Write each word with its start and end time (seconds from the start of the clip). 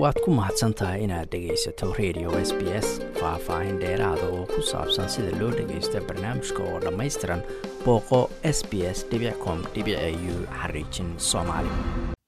waad 0.00 0.16
ku 0.24 0.30
mahadsan 0.38 0.72
tahay 0.78 1.04
inaad 1.04 1.28
dhegaysato 1.32 1.92
radio 2.00 2.28
s 2.48 2.50
b 2.58 2.62
s 2.84 2.88
faah-faahin 3.20 3.76
dheeraada 3.82 4.26
oo 4.36 4.44
ku 4.52 4.60
saabsan 4.70 5.08
sida 5.14 5.32
loo 5.40 5.50
dhagaysto 5.58 6.00
barnaamijka 6.08 6.60
oo 6.70 6.78
dhammaystiran 6.84 7.42
booqo 7.84 8.20
s 8.56 8.58
b 8.70 8.72
s 8.96 8.98
com 9.44 9.58
u 9.62 10.34
xariijin 10.60 11.10
soomaali. 11.30 11.68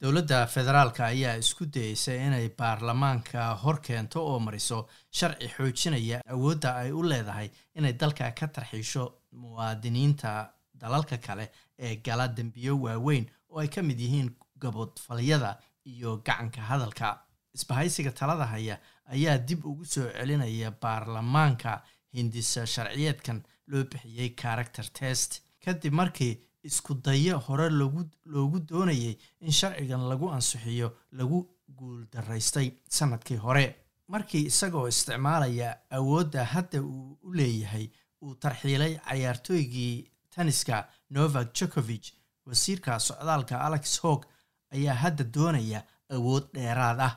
Dowladda 0.02 0.46
federaalka 0.46 1.04
ayaa 1.06 1.34
isku 1.42 1.64
dayeysa 1.74 2.12
inay 2.26 2.48
baarlamaanka 2.58 3.54
hor 3.62 3.78
keento 3.86 4.20
oo 4.30 4.38
mariso 4.46 4.78
sharci 5.10 5.48
xoojinaya 5.56 6.20
awoodda 6.34 6.76
ay 6.76 6.90
u 6.92 7.02
leedahay 7.02 7.48
inay 7.74 7.92
dalka 7.92 8.30
ka 8.38 8.46
tarxiisho 8.48 9.04
muwaadiniinta 9.32 10.50
dalalka 10.80 11.16
kale 11.18 11.50
ee 11.78 11.96
gala 12.06 12.28
dembiyo 12.28 12.76
waaweyn 12.84 13.26
oo 13.50 13.58
ay 13.60 13.68
ka 13.68 13.82
mid 13.82 14.00
yihiin 14.00 14.30
gabodfalyada 14.60 15.56
iyo 15.86 16.16
gacanka 16.26 16.60
hadalka 16.60 17.18
isbahaysiga 17.54 18.12
talada 18.12 18.46
haya 18.46 18.78
ayaa 19.14 19.38
dib 19.38 19.64
ugu 19.66 19.84
soo 19.84 20.08
celinaya 20.18 20.70
baarlamaanka 20.82 21.82
hindisa 22.16 22.66
sharciyeedkan 22.66 23.42
loo 23.66 23.84
bixiyey 23.84 24.30
character 24.42 24.84
test. 24.98 25.40
Kadib 25.64 25.92
markii 25.92 26.32
isku 26.68 26.94
dayo 26.94 27.38
hore 27.38 27.68
loogu 27.70 28.58
doonayay 28.70 29.16
in 29.40 29.52
sharcigan 29.52 30.08
lagu 30.10 30.28
ansixiyo 30.36 30.88
lagu 31.12 31.38
guuldaraystay 31.78 32.68
sannadkii 32.88 33.36
hore. 33.46 33.66
Markii 34.08 34.46
isagoo 34.50 34.86
isticmaalaya 34.88 35.68
awoodda 35.98 36.44
hadda 36.44 36.82
uu 36.82 37.18
u 37.22 37.32
leeyahay 37.38 37.86
uu 38.22 38.34
tarxiilay 38.34 38.98
cayaartooygii 39.08 40.10
taniska 40.34 40.88
novak 41.10 41.54
jokovich 41.60 42.12
wasiirka 42.46 42.98
socdaalka 43.00 43.60
alex 43.66 44.00
hog 44.02 44.26
ayaa 44.74 44.94
hadda 45.04 45.24
doonaya 45.36 45.80
awood 46.10 46.44
dheeraad 46.54 47.00
ah 47.00 47.12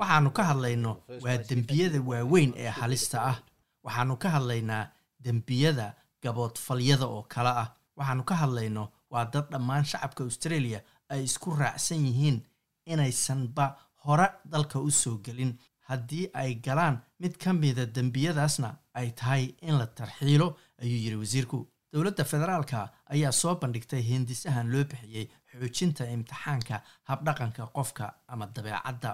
waxaanu 0.00 0.30
ka 0.30 0.42
hadlayno 0.50 0.92
waa 1.24 1.36
dembiyada 1.50 1.98
waaweyn 2.10 2.52
ee 2.56 2.70
halista 2.80 3.18
ah 3.30 3.36
waxaanu 3.84 4.16
ka 4.22 4.28
hadlaynaa 4.36 4.84
dembiyada 5.24 5.94
gaboodfalyada 6.22 7.06
oo 7.06 7.22
kale 7.34 7.48
ah 7.62 7.68
waxaanu 7.96 8.22
ka 8.24 8.34
hadlayno 8.42 8.82
waa 9.10 9.24
dad 9.24 9.46
dhammaan 9.50 9.84
shacabka 9.84 10.24
australia 10.24 10.80
ay 11.08 11.22
isku 11.24 11.50
raacsan 11.60 12.06
yihiin 12.06 12.40
inaysanba 12.86 13.76
hore 14.04 14.28
dalka 14.44 14.78
u 14.80 14.90
soo 14.90 15.18
gelin. 15.24 15.52
Haddii 15.88 16.28
ay 16.34 16.54
galaan 16.54 17.00
mid 17.20 17.34
ka 17.42 17.52
mida 17.52 17.86
dembiyadaasna 17.86 18.70
ay 18.94 19.10
tahay 19.18 19.44
in 19.62 19.78
la 19.78 19.86
tarxiilo 19.86 20.48
ayuu 20.82 20.98
yidhi 21.04 21.16
wasiirku 21.16 21.58
dowladda 21.92 22.24
federaalka 22.24 22.88
ayaa 23.14 23.32
soo 23.32 23.54
bandhigtay 23.62 24.02
hindisahan 24.10 24.72
loo 24.72 24.84
bixiyey 24.90 25.26
xoojinta 25.52 26.04
imtixaanka 26.16 26.80
habdhaqanka 27.10 27.66
qofka 27.76 28.12
ama 28.28 28.46
dabeecadda. 28.56 29.12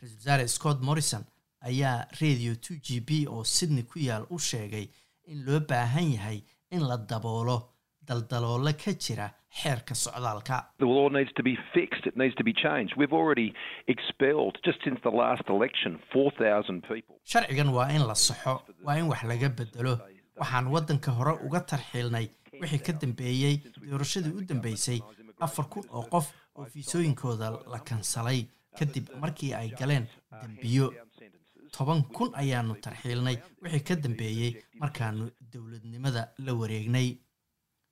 Ra'isul 0.00 0.16
wasaare 0.18 0.48
scott 0.48 0.80
morrison 0.88 1.24
ayaa 1.70 1.96
radio 2.20 2.54
two 2.66 2.76
g 2.86 3.00
b 3.08 3.10
oo 3.28 3.44
sydney 3.44 3.82
ku 3.92 3.98
yaal 4.08 4.26
u 4.30 4.38
sheegay 4.38 4.86
in 5.32 5.44
loo 5.46 5.60
baahan 5.60 6.12
yahay 6.16 6.38
in 6.70 6.82
la 6.88 6.96
daboolo 6.96 7.58
daldaloolo 8.08 8.72
ka 8.84 8.92
jira 9.04 9.28
xeerka 9.60 9.94
socdaalka. 9.94 10.56
Sharcigan 17.24 17.70
waa 17.76 17.88
in 17.96 18.06
la 18.08 18.14
saxo 18.14 18.62
waa 18.84 18.96
in 19.00 19.08
wax 19.12 19.22
laga 19.24 19.48
bedelo 19.48 19.94
waxaan 20.38 20.66
waddanka 20.74 21.10
hore 21.18 21.32
uga 21.46 21.60
tarxiilnay 21.70 22.26
wixii 22.60 22.78
ka 22.86 22.92
dambeeyey 23.00 23.56
doorashadii 23.90 24.34
u 24.38 24.44
dambeysay 24.48 25.00
afar 25.44 25.66
kun 25.72 25.84
oo 25.96 26.02
qof 26.12 26.26
oo 26.58 26.66
fiisooyinkooda 26.72 27.46
la 27.72 27.78
kansalay 27.88 28.40
kadib 28.78 29.06
markii 29.22 29.52
ay 29.60 29.68
galeen 29.78 30.06
dembiyo 30.42 30.86
toban 31.76 32.02
kun 32.16 32.30
ayaanu 32.42 32.74
tarxiilnay 32.84 33.36
wixii 33.62 33.84
ka 33.88 33.94
dambeeyey 34.02 34.52
markaanu 34.80 35.30
dowladnimada 35.52 36.22
la 36.44 36.52
wareegnay. 36.60 37.08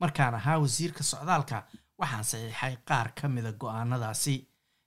Markaan 0.01 0.35
ahaa 0.35 0.59
wasiirka 0.63 1.03
socdaalka 1.11 1.57
waxaan 2.01 2.25
saxiixay 2.31 2.75
qaar 2.89 3.09
ka 3.19 3.29
mida 3.29 3.53
go'aanadaasi. 3.61 4.37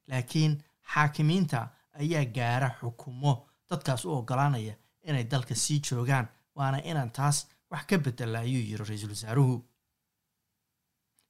Laakiin 0.10 0.54
xaakimiinta 0.94 1.60
ayaa 2.02 2.26
gaara 2.36 2.70
xukumo 2.80 3.34
dadkaas 3.70 4.06
u 4.06 4.12
oggolaanaya 4.18 4.74
inay 5.08 5.24
dalka 5.32 5.56
sii 5.56 5.80
joogaan 5.88 6.28
waana 6.58 6.80
inaan 6.90 7.12
taas 7.18 7.38
wax 7.72 7.84
ka 7.90 7.98
bedela 8.06 8.40
ayuu 8.46 8.64
yiri 8.70 8.84
ra'iisul 8.90 9.14
wasaaruhu 9.16 9.56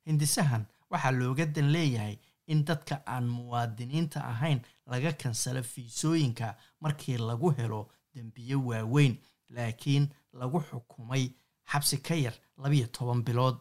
hindisahan 0.07 0.63
waxaa 0.91 1.11
looga 1.19 1.45
dan 1.55 1.67
leeyahay 1.75 2.15
in 2.51 2.59
dadka 2.67 2.95
aan 3.13 3.25
muwaadiniinta 3.37 4.19
ahayn 4.33 4.59
laga 4.91 5.11
kansalo 5.21 5.61
fiisooyinka 5.71 6.47
markii 6.83 7.17
lagu 7.29 7.49
helo 7.57 7.81
dembiyo 8.15 8.57
waaweyn 8.69 9.15
laakiin 9.55 10.05
lagu 10.39 10.59
xukumay 10.69 11.23
xabsi 11.71 11.97
ka 12.07 12.15
yar 12.15 12.33
labiyo 12.57 12.87
toban 12.87 13.23
bilood. 13.27 13.57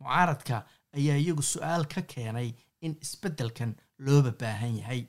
Mucaaradka 0.00 0.56
ayaa 0.96 1.16
iyagu 1.22 1.42
su'aal 1.42 1.84
ka 1.94 2.00
keenay 2.02 2.48
in 2.80 2.96
isbeddelkan 3.04 3.76
looba 3.98 4.30
baahan 4.40 4.76
yahay. 4.80 5.02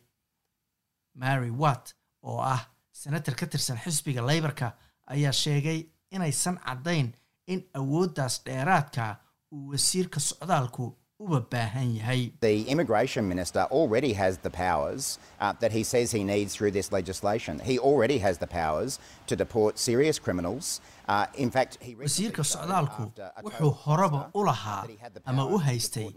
Mary 1.15 1.49
watt 1.51 1.93
oo 2.23 2.39
ah 2.55 2.61
senator 2.91 3.35
ka 3.35 3.45
tirsan 3.47 3.77
xisbiga 3.83 4.21
leybarka 4.29 4.75
ayaa 5.15 5.33
sheegay 5.43 5.79
inaysan 6.15 6.57
caddayn 6.67 7.07
in 7.53 7.59
awooddaas 7.79 8.35
dheeraadka 8.47 9.05
uu 9.55 9.67
wasiirka 9.73 10.19
socdaalku 10.29 10.85
uba 11.25 11.39
baahan 11.53 11.89
yahay 11.97 12.21
The 12.45 12.55
immigration 12.73 13.23
minister 13.31 13.63
already 13.79 14.11
has 14.21 14.33
the 14.45 14.49
powers 14.49 15.03
uh, 15.39 15.53
that 15.63 15.71
he 15.77 15.83
says 15.91 16.11
he 16.19 16.23
needs 16.29 16.51
through 16.55 16.71
this 16.77 16.87
legislation. 16.97 17.59
He 17.71 17.75
already 17.89 18.17
has 18.25 18.35
the 18.43 18.47
powers 18.47 18.91
to 19.29 19.35
deport 19.41 19.77
serious 19.87 20.17
criminals. 20.25 20.65
Uh, 21.07 21.27
in 21.43 21.51
fact, 21.55 21.77
he 21.87 21.91
wasiirka 22.03 22.43
socdaalku 22.53 23.03
wuxuu 23.43 23.69
horeba 23.83 24.21
u 24.33 24.43
lahaa 24.49 24.83
ama 25.25 25.45
u 25.45 25.57
haystay 25.67 26.07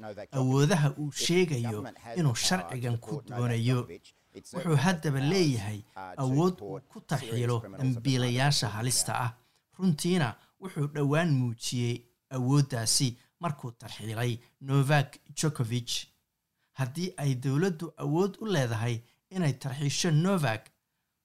awoodaha 0.41 0.91
uu 1.03 1.11
sheegayo 1.27 1.85
inuu 2.17 2.35
sharcigan 2.47 2.97
ku 3.07 3.23
doonayo 3.29 3.79
wuxuu 4.35 4.77
haddaba 4.87 5.21
leeyahay 5.33 5.81
awood 6.25 6.57
uu 6.63 6.81
ku 6.93 7.01
tarxiilo 7.11 7.57
dambiilayaasha 7.79 8.69
halista 8.77 9.13
ah. 9.25 9.31
Runtiina 9.79 10.29
wuxuu 10.63 10.87
dhowaan 10.95 11.31
muujiyey 11.41 11.97
awooddaasi 12.37 13.09
markuu 13.43 13.71
tarxiilay 13.83 14.33
novak 14.61 15.11
jokovich 15.41 15.95
haddii 16.79 17.11
ay 17.23 17.35
dowladdu 17.45 17.87
awood 18.05 18.33
u 18.43 18.47
leedahay 18.55 18.97
inay 19.31 19.53
tarxiisho 19.63 20.11
novak 20.11 20.63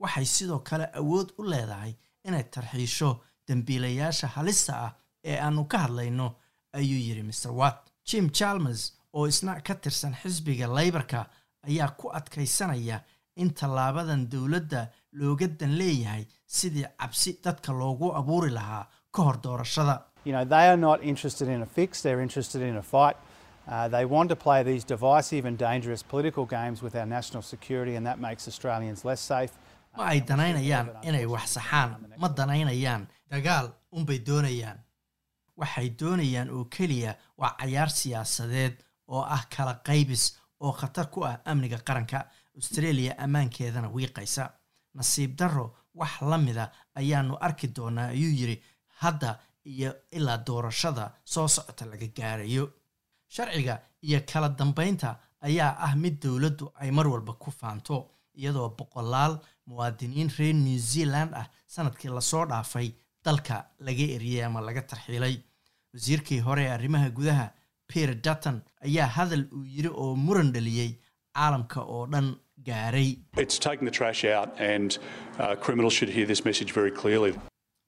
waxay 0.02 0.26
sidoo 0.36 0.60
kale 0.60 0.86
awood 1.00 1.30
u 1.40 1.44
leedahay 1.52 1.94
inay 2.28 2.44
tarxiisho 2.56 3.10
dembiilayaasha 3.48 4.28
halista 4.36 4.74
ah 4.86 4.92
ee 5.30 5.38
aanu 5.46 5.66
ka 5.72 5.78
hadlayno 5.86 6.28
ayuu 6.80 7.00
yidhi 7.08 7.24
mr 7.30 7.52
watt. 7.60 7.82
Jim 8.10 8.30
chalmers 8.38 8.82
oo 9.14 9.28
isna 9.28 9.62
ka 9.62 9.76
tirsan 9.76 10.14
xisbiga 10.22 10.68
leybarka 10.78 11.20
ayaa 11.68 11.90
ku 11.98 12.10
adkaysanaya 12.20 13.02
in 13.36 13.50
tallaabadan 13.54 14.28
dowladda 14.32 14.88
looga 15.14 15.48
dan 15.48 15.72
leeyahay 15.80 16.26
sidii 16.48 16.86
cabsi 17.00 17.38
dadka 17.44 17.74
loogu 17.74 18.12
abuuri 18.20 18.50
lahaa 18.52 18.88
ka 19.12 19.24
hor 19.24 19.38
doorashada. 19.42 20.06
Uh, 23.72 23.88
they 23.88 24.04
want 24.06 24.30
to 24.30 24.36
play 24.36 24.64
these 24.64 24.84
divisive 24.84 25.46
and 25.46 25.56
dangerous 25.58 26.02
political 26.02 26.44
games 26.46 26.82
with 26.82 26.96
our 26.96 27.06
national 27.06 27.44
security, 27.44 27.96
and 27.96 28.06
that 28.08 28.20
makes 28.20 28.48
Australians 28.48 29.06
less 29.06 29.22
safe. 29.22 29.52
ma 29.98 30.06
ay 30.14 30.22
danaynayaan 30.22 30.88
inay 31.04 31.26
wax 31.26 31.54
saxaan 31.58 31.98
ma 32.18 32.28
danaynayaan? 32.30 33.08
Dagaal 33.32 33.72
unbay 33.94 34.20
doonayaan. 34.26 34.78
Waxay 35.58 35.90
doonayaan 36.02 36.50
oo 36.50 36.66
keliya 36.66 37.16
waa 37.38 37.54
cayaar 37.60 37.90
siyaasadeed 37.90 38.74
oo 39.08 39.22
ah 39.22 39.44
kala 39.56 39.74
qaybis 39.90 40.24
oo 40.66 40.72
khatar 40.80 41.08
ku 41.14 41.20
ah 41.30 41.36
amniga 41.52 41.78
qaranka 41.88 42.20
australia 42.60 43.12
ammaankeedana 43.26 43.90
wiiqaysa 43.96 44.44
nasiib 44.98 45.32
darro 45.40 45.66
wax 46.00 46.14
la 46.22 46.38
mida 46.38 46.66
ayaanu 47.00 47.38
arki 47.48 47.68
doonaa 47.76 48.08
ayuu 48.16 48.34
yidhi 48.40 48.58
hadda 49.02 49.40
iyo 49.74 49.92
ilaa 50.18 50.38
doorashada 50.48 51.12
soo 51.24 51.48
socota 51.48 51.86
laga 51.86 52.08
gaarayo. 52.18 52.66
Sharciga 53.28 53.80
iyo 54.02 54.20
kala 54.32 54.50
dambeynta 54.50 55.10
ayaa 55.48 55.78
ah 55.86 55.96
mid 55.96 56.16
dowladdu 56.24 56.72
ay 56.82 56.92
mar 56.92 57.08
walba 57.08 57.34
ku 57.34 57.52
faanto 57.52 57.96
iyadoo 58.40 58.70
boqolaal 58.78 59.34
muwaadiniin 59.68 60.30
reer 60.38 60.56
new 60.56 60.78
zealand 60.92 61.32
ah 61.42 61.48
sannadkii 61.68 62.10
la 62.18 62.22
soo 62.22 62.46
dhaafay 62.46 62.88
dalka 63.26 63.56
laga 63.80 64.06
eriyey 64.16 64.44
ama 64.46 64.62
laga 64.62 64.82
tarxiilay 64.82 65.36
wasiirkii 65.94 66.40
hore 66.48 66.64
ee 66.66 66.72
arrimaha 66.78 67.10
gudaha 67.18 67.46
peter 67.92 68.16
dutton 68.26 68.58
ayaa 68.88 69.08
hadal 69.18 69.44
uu 69.58 69.66
yiri 69.76 69.90
oo 70.04 70.16
muran 70.26 70.50
dhaliyey 70.56 70.92
caalamka 71.36 71.80
oo 71.96 72.06
dhan 72.14 72.28
gaaray. 72.68 73.10
Uh, 75.40 75.56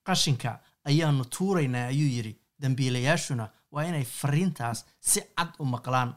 qashinka 0.07 0.51
ayaanu 0.89 1.23
tuuraynaa 1.37 1.87
ayuu 1.93 2.09
yidhi 2.17 2.33
dembiilayaashuna 2.61 3.45
waa 3.71 3.83
inay 3.89 4.03
fariintaas 4.19 4.85
si 4.99 5.21
cad 5.37 5.51
u 5.59 5.65
maqlaan. 5.75 6.13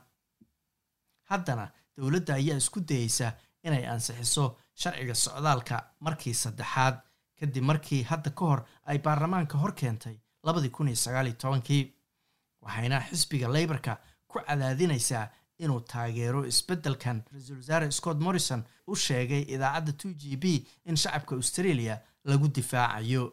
Haddana 1.30 1.66
dowladda 1.96 2.34
ayaa 2.40 2.56
isku 2.62 2.80
dayeysa 2.90 3.32
inay 3.64 3.84
ansixiso 3.94 4.44
sharciga 4.82 5.14
socdaalka 5.24 5.76
markii 6.00 6.34
saddexaad 6.42 6.96
kadib 7.40 7.64
markii 7.70 8.02
hadda 8.10 8.30
ka 8.38 8.44
hor 8.50 8.60
ay 8.86 8.98
baarlamaanka 9.06 9.58
hor 9.62 9.72
keentay 9.80 10.16
labadii 10.46 10.70
kun 10.76 10.88
iyo 10.88 10.96
sagaal 11.04 11.26
iyo 11.26 11.36
tobankii 11.44 11.82
waxayna 12.64 13.00
xisbiga 13.10 13.48
leybarka 13.56 13.98
ku 14.28 14.38
cadaadinaysaa 14.46 15.28
inuu 15.58 15.80
taageero 15.80 16.44
isbeddelkan. 16.46 17.22
Ra'iisul 17.32 17.56
wasaare 17.56 17.90
scott 17.92 18.18
morrison 18.20 18.64
u 18.86 18.96
sheegay 18.96 19.42
idaacadda 19.54 19.92
two 19.92 20.12
g 20.20 20.36
b 20.36 20.44
in 20.86 20.96
shacabka 20.96 21.36
australia 21.36 22.00
lagu 22.24 22.48
difaacayo. 22.48 23.32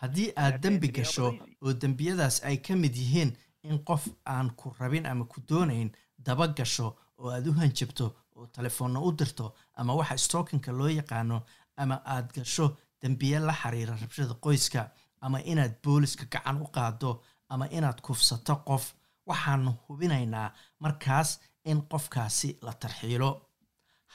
Haddii 0.00 0.32
aad 0.36 0.60
dembi 0.62 0.88
gasho 0.88 1.34
oo 1.62 1.72
dembiyadaas 1.72 2.44
ay 2.44 2.56
ka 2.56 2.76
mid 2.76 2.94
yihiin 2.96 3.32
in 3.62 3.78
qof 3.84 4.08
aan 4.26 4.50
ku 4.56 4.72
rabin 4.80 5.06
ama 5.06 5.24
ku 5.24 5.40
doonayn 5.48 5.90
daba 6.18 6.48
gasho 6.48 6.96
oo 7.18 7.30
aad 7.30 7.46
u 7.48 7.52
hanjabto 7.52 8.14
oo 8.36 8.46
telefoonna 8.56 8.98
u 9.06 9.12
dirto 9.18 9.46
ama 9.78 9.92
waxa 9.98 10.16
stalkinka 10.24 10.70
loo 10.78 10.88
yaqaano 11.00 11.36
ama 11.82 11.96
aad 12.14 12.28
gasho 12.36 12.66
dembiye 13.02 13.38
la 13.48 13.52
xiriira 13.60 13.94
rabshada 14.02 14.34
qoyska 14.44 14.80
ama 15.24 15.38
inaad 15.52 15.74
booliska 15.84 16.24
gacan 16.32 16.56
u 16.64 16.66
qaado 16.76 17.10
ama 17.52 17.66
inaad 17.76 17.98
kufsato 18.06 18.54
qof 18.68 18.84
waxaanu 19.28 19.70
hubinaynaa 19.88 20.48
markaas 20.82 21.30
in 21.70 21.78
qofkaasi 21.90 22.48
la 22.66 22.72
tarxiilo. 22.82 23.30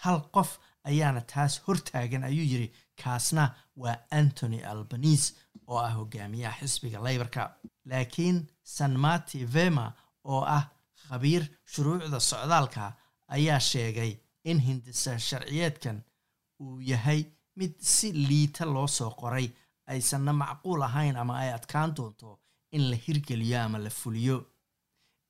Hal 0.01 0.19
qof 0.36 0.50
ayaana 0.89 1.21
taas 1.31 1.54
hortaagan 1.68 2.24
ayuu 2.30 2.48
yidhi 2.51 2.68
kaasna 3.04 3.44
waa 3.81 3.98
antony 4.19 4.60
albanise 4.71 5.33
oo 5.68 5.77
ah 5.88 5.94
hogaamiyaha 5.98 6.60
xisbiga 6.60 7.00
leybarka 7.07 7.42
laakiin 7.89 8.38
sanmati 8.75 9.39
vema 9.54 9.86
oo 10.24 10.42
ah 10.57 10.63
khabiir 11.07 11.44
shuruucda 11.71 12.19
socdaalka 12.30 12.83
ayaa 13.35 13.59
sheegay 13.59 14.11
in 14.43 14.59
hindisa 14.67 15.19
sharciyeedkan 15.19 15.97
uu 16.63 16.79
yahay 16.91 17.21
mid 17.55 17.73
si 17.79 18.11
liita 18.13 18.65
loo 18.65 18.87
soo 18.87 19.11
qoray 19.21 19.47
aysanna 19.87 20.33
macquul 20.33 20.81
ahayn 20.87 21.15
ama 21.17 21.33
ay 21.43 21.51
adkaan 21.53 21.95
doonto 21.95 22.39
in 22.71 22.89
la 22.89 22.95
hirgeliyo 22.95 23.59
ama 23.61 23.77
la 23.85 23.89
fuliyo. 23.89 24.37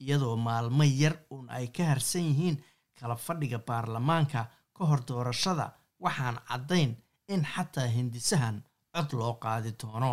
Iyadoo 0.03 0.35
maalmo 0.37 0.83
yar 0.83 1.15
uun 1.31 1.47
ay 1.49 1.67
ka 1.67 1.83
harsan 1.83 2.21
yihiin 2.29 2.57
kala 2.99 3.15
fadhiga 3.15 3.59
baarlamaanka 3.67 4.41
ka 4.77 4.85
hor 4.89 5.01
doorashada 5.07 5.65
waxaan 6.03 6.37
caddayn 6.49 6.91
in 7.27 7.43
xataa 7.53 7.87
hindisahan 7.95 8.63
cod 8.95 9.09
loo 9.19 9.33
qaadi 9.43 9.71
doono 9.81 10.11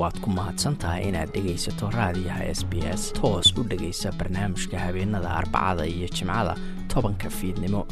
waad 0.00 0.16
ku 0.24 0.30
mahadsantahay 0.30 1.02
inaad 1.08 1.30
dhegaysato 1.34 1.90
raadiyaha 1.96 2.44
s 2.58 2.62
b 2.70 2.72
s. 3.00 3.12
Toos 3.18 3.52
u 3.58 3.62
dhegaysa 3.70 4.12
barnaamijka 4.18 4.78
habeenada 4.78 5.30
arbacada 5.40 5.86
iyo 5.86 6.08
jimcada 6.16 6.54
tobanka 6.88 7.30
fiidnimo. 7.30 7.86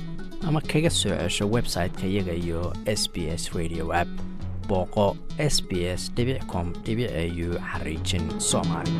Ama 0.46 0.60
kaga 0.60 0.90
soo 0.90 1.14
cesho 1.22 1.44
website-ka 1.56 2.06
iyaga 2.06 2.32
iyo 2.32 2.72
s 2.86 3.02
b 3.12 3.28
s 3.40 3.50
radio 3.58 3.92
app. 3.92 4.08
Booqo 4.68 5.16
s 5.38 5.62
b 5.68 5.70
s 6.00 6.12
com 6.50 6.72
au 6.86 7.48
xariijin 7.72 8.24
soomaali 8.40 8.92